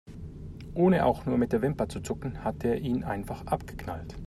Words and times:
Ohne 0.73 1.05
auch 1.05 1.27
nur 1.27 1.37
mit 1.37 1.53
der 1.53 1.61
Wimper 1.61 1.87
zu 1.87 1.99
zucken, 1.99 2.43
hat 2.43 2.65
er 2.65 2.79
ihn 2.81 3.03
einfach 3.03 3.45
abgeknallt. 3.45 4.15